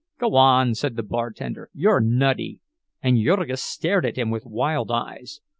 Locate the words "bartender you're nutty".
1.03-2.59